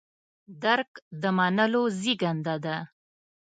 درک 0.63 0.91
د 1.21 1.23
منلو 1.37 1.83
زېږنده 2.01 2.55
ده. 2.65 2.77